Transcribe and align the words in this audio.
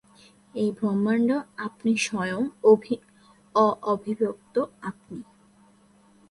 এই 0.55 0.69
ব্রহ্মাণ্ড 0.71 1.29
আপনি 1.57 1.91
স্বয়ং, 1.97 2.41
অবিভক্ত 3.83 4.55
আপনি। 4.81 5.19